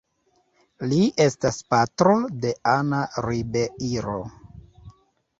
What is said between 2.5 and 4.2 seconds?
Ana Ribeiro.